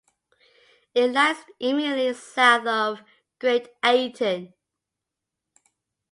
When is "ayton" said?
3.85-4.51